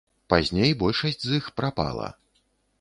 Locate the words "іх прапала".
1.43-2.11